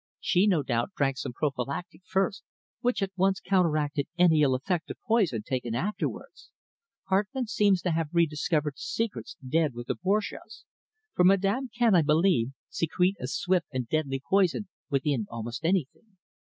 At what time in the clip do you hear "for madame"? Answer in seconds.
11.13-11.69